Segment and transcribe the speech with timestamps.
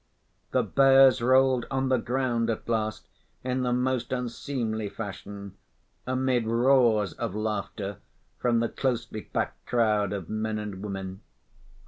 [0.49, 3.07] The bears rolled on the ground at last
[3.43, 5.53] in the most unseemly fashion,
[6.07, 7.97] amid roars of laughter
[8.39, 11.21] from the closely‐packed crowd of men and women.